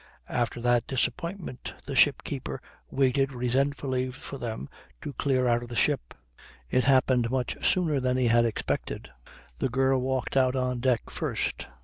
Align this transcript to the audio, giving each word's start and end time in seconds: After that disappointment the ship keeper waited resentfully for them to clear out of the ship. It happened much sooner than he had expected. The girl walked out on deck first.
After 0.29 0.59
that 0.61 0.87
disappointment 0.87 1.75
the 1.85 1.95
ship 1.95 2.23
keeper 2.23 2.59
waited 2.89 3.31
resentfully 3.33 4.09
for 4.09 4.39
them 4.39 4.67
to 5.03 5.13
clear 5.13 5.47
out 5.47 5.61
of 5.61 5.69
the 5.69 5.75
ship. 5.75 6.15
It 6.71 6.85
happened 6.85 7.29
much 7.29 7.63
sooner 7.63 7.99
than 7.99 8.17
he 8.17 8.25
had 8.25 8.43
expected. 8.45 9.09
The 9.59 9.69
girl 9.69 9.99
walked 10.01 10.35
out 10.35 10.55
on 10.55 10.79
deck 10.79 11.11
first. 11.11 11.67